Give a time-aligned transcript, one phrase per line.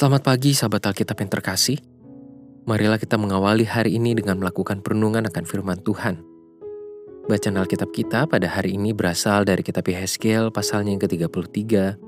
[0.00, 1.76] Selamat pagi sahabat Alkitab yang terkasih.
[2.64, 6.24] Marilah kita mengawali hari ini dengan melakukan perenungan akan firman Tuhan.
[7.28, 12.00] Bacaan Alkitab kita pada hari ini berasal dari kitab Yehezkiel pasalnya yang ke-33,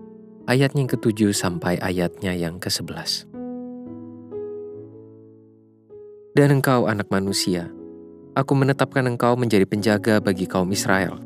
[0.49, 3.29] ayatnya yang ke-7 sampai ayatnya yang ke-11.
[6.33, 7.69] Dan engkau anak manusia,
[8.33, 11.21] aku menetapkan engkau menjadi penjaga bagi kaum Israel.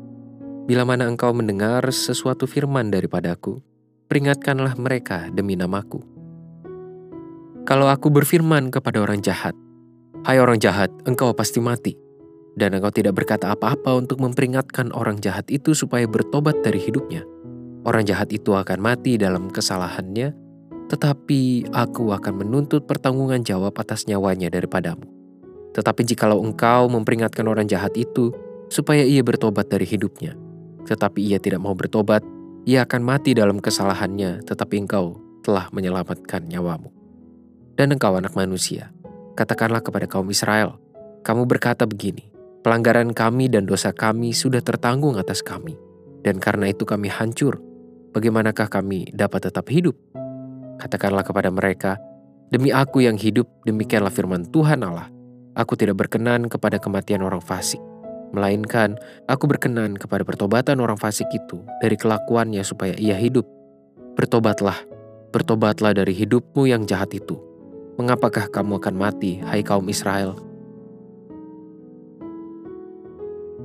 [0.67, 3.63] Bila mana engkau mendengar sesuatu firman daripadaku,
[4.11, 6.16] peringatkanlah mereka demi namaku
[7.67, 9.51] kalau aku berfirman kepada orang jahat,
[10.23, 11.99] "Hai orang jahat, engkau pasti mati,"
[12.55, 17.27] dan engkau tidak berkata apa-apa untuk memperingatkan orang jahat itu supaya bertobat dari hidupnya,
[17.83, 20.31] orang jahat itu akan mati dalam kesalahannya,
[20.87, 25.03] tetapi aku akan menuntut pertanggungan jawab atas nyawanya daripadamu.
[25.75, 28.31] Tetapi jikalau engkau memperingatkan orang jahat itu
[28.71, 30.39] supaya ia bertobat dari hidupnya,
[30.87, 32.23] tetapi ia tidak mau bertobat,
[32.63, 36.96] ia akan mati dalam kesalahannya, tetapi engkau telah menyelamatkan nyawamu.
[37.77, 38.89] Dan engkau anak manusia,
[39.37, 40.81] katakanlah kepada kaum Israel,
[41.21, 42.25] kamu berkata begini,
[42.65, 45.77] pelanggaran kami dan dosa kami sudah tertanggung atas kami,
[46.25, 47.61] dan karena itu kami hancur.
[48.17, 49.93] Bagaimanakah kami dapat tetap hidup?
[50.81, 52.01] Katakanlah kepada mereka,
[52.49, 55.13] demi aku yang hidup, demikianlah firman Tuhan Allah.
[55.53, 57.81] Aku tidak berkenan kepada kematian orang fasik,
[58.33, 58.97] melainkan
[59.29, 63.45] aku berkenan kepada pertobatan orang fasik itu dari kelakuannya supaya ia hidup.
[64.17, 64.81] Bertobatlah,
[65.29, 67.37] bertobatlah dari hidupmu yang jahat itu,
[67.97, 70.37] Mengapakah kamu akan mati, hai kaum Israel?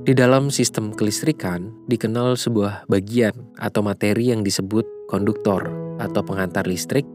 [0.01, 5.69] Di dalam sistem kelistrikan dikenal sebuah bagian atau materi yang disebut konduktor
[6.01, 7.05] atau pengantar listrik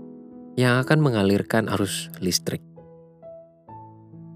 [0.55, 2.62] yang akan mengalirkan arus listrik.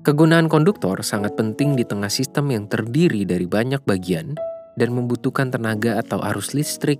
[0.02, 4.34] Kegunaan konduktor sangat penting di tengah sistem yang terdiri dari banyak bagian
[4.74, 6.98] dan membutuhkan tenaga atau arus listrik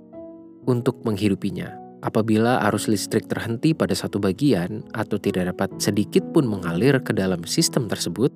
[0.63, 1.82] untuk menghidupinya.
[2.03, 7.47] Apabila arus listrik terhenti pada satu bagian atau tidak dapat sedikit pun mengalir ke dalam
[7.47, 8.27] sistem tersebut,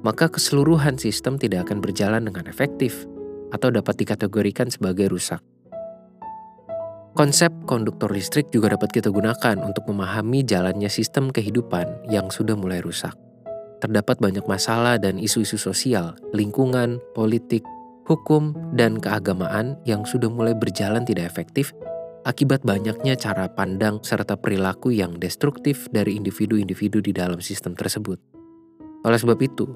[0.00, 3.04] maka keseluruhan sistem tidak akan berjalan dengan efektif
[3.52, 5.44] atau dapat dikategorikan sebagai rusak.
[7.12, 12.80] Konsep konduktor listrik juga dapat kita gunakan untuk memahami jalannya sistem kehidupan yang sudah mulai
[12.80, 13.12] rusak.
[13.84, 17.60] Terdapat banyak masalah dan isu-isu sosial, lingkungan, politik,
[18.08, 21.76] hukum, dan keagamaan yang sudah mulai berjalan tidak efektif
[22.22, 28.18] akibat banyaknya cara pandang serta perilaku yang destruktif dari individu-individu di dalam sistem tersebut.
[29.02, 29.66] Oleh sebab itu,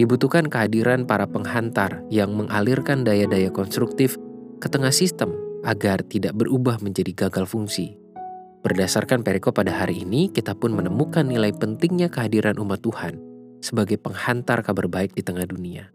[0.00, 4.16] dibutuhkan kehadiran para penghantar yang mengalirkan daya-daya konstruktif
[4.60, 7.96] ke tengah sistem agar tidak berubah menjadi gagal fungsi.
[8.64, 13.20] Berdasarkan perikop pada hari ini, kita pun menemukan nilai pentingnya kehadiran umat Tuhan
[13.60, 15.92] sebagai penghantar kabar baik di tengah dunia.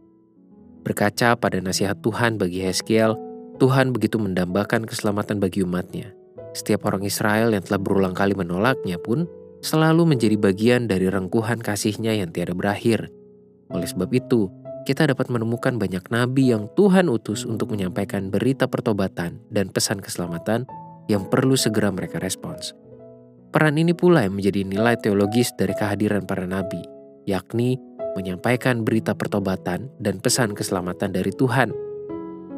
[0.86, 3.18] Berkaca pada nasihat Tuhan bagi Heskiel
[3.60, 6.16] Tuhan begitu mendambakan keselamatan bagi umatnya.
[6.56, 9.28] Setiap orang Israel yang telah berulang kali menolaknya pun
[9.60, 13.12] selalu menjadi bagian dari rengkuhan kasihnya yang tiada berakhir.
[13.70, 14.48] Oleh sebab itu,
[14.88, 20.64] kita dapat menemukan banyak nabi yang Tuhan utus untuk menyampaikan berita pertobatan dan pesan keselamatan
[21.12, 22.72] yang perlu segera mereka respons.
[23.52, 26.80] Peran ini pula yang menjadi nilai teologis dari kehadiran para nabi,
[27.28, 27.76] yakni
[28.16, 31.89] menyampaikan berita pertobatan dan pesan keselamatan dari Tuhan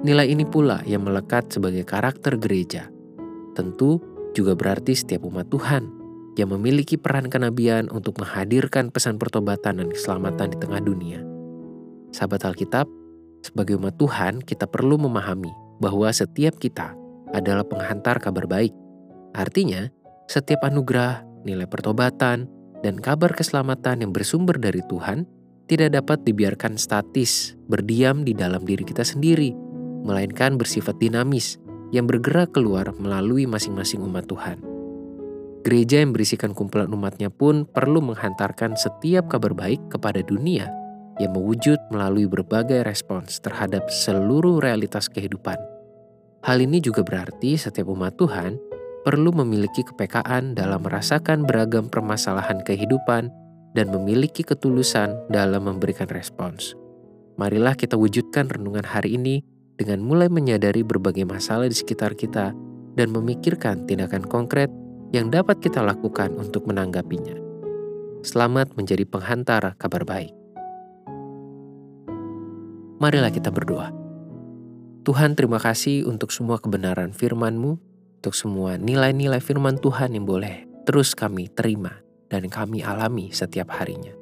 [0.01, 2.89] Nilai ini pula yang melekat sebagai karakter gereja.
[3.53, 4.01] Tentu
[4.33, 5.93] juga berarti setiap umat Tuhan
[6.41, 11.21] yang memiliki peran kenabian untuk menghadirkan pesan pertobatan dan keselamatan di tengah dunia.
[12.09, 12.89] Sahabat Alkitab,
[13.45, 16.97] sebagai umat Tuhan kita perlu memahami bahwa setiap kita
[17.29, 18.73] adalah penghantar kabar baik.
[19.37, 19.85] Artinya,
[20.25, 22.49] setiap anugerah, nilai pertobatan,
[22.81, 25.29] dan kabar keselamatan yang bersumber dari Tuhan
[25.69, 29.70] tidak dapat dibiarkan statis, berdiam di dalam diri kita sendiri,
[30.01, 31.61] melainkan bersifat dinamis
[31.91, 34.61] yang bergerak keluar melalui masing-masing umat Tuhan.
[35.61, 40.65] Gereja yang berisikan kumpulan umatnya pun perlu menghantarkan setiap kabar baik kepada dunia
[41.21, 45.61] yang mewujud melalui berbagai respons terhadap seluruh realitas kehidupan.
[46.41, 48.57] Hal ini juga berarti setiap umat Tuhan
[49.05, 53.29] perlu memiliki kepekaan dalam merasakan beragam permasalahan kehidupan
[53.77, 56.73] dan memiliki ketulusan dalam memberikan respons.
[57.37, 59.45] Marilah kita wujudkan renungan hari ini
[59.75, 62.55] dengan mulai menyadari berbagai masalah di sekitar kita
[62.95, 64.67] dan memikirkan tindakan konkret
[65.11, 67.35] yang dapat kita lakukan untuk menanggapinya.
[68.23, 70.31] Selamat menjadi penghantar kabar baik.
[73.01, 73.89] Marilah kita berdoa.
[75.01, 77.81] Tuhan terima kasih untuk semua kebenaran firman-Mu,
[78.21, 81.97] untuk semua nilai-nilai firman Tuhan yang boleh terus kami terima
[82.29, 84.13] dan kami alami setiap harinya.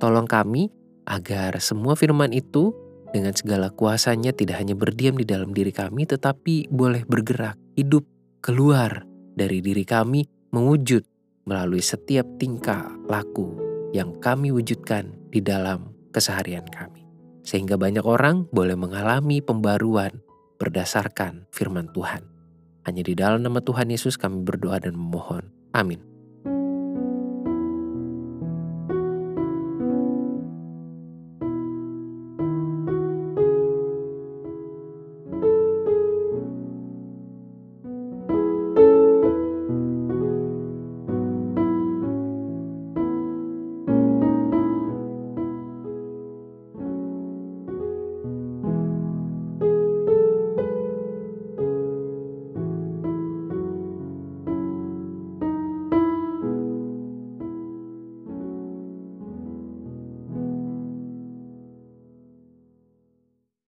[0.00, 0.72] Tolong kami
[1.04, 2.72] agar semua firman itu
[3.10, 8.06] dengan segala kuasanya tidak hanya berdiam di dalam diri kami tetapi boleh bergerak, hidup,
[8.40, 9.04] keluar
[9.36, 10.24] dari diri kami,
[10.54, 11.02] mewujud
[11.46, 13.54] melalui setiap tingkah laku
[13.94, 17.06] yang kami wujudkan di dalam keseharian kami.
[17.46, 20.18] Sehingga banyak orang boleh mengalami pembaruan
[20.58, 22.26] berdasarkan firman Tuhan.
[22.88, 25.46] Hanya di dalam nama Tuhan Yesus kami berdoa dan memohon.
[25.70, 26.15] Amin.